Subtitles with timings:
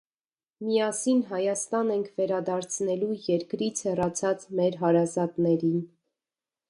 [0.67, 5.81] Միասին Հայաստան ենք վերադարձնելու երկրից հեռացած մեր հարազատներին: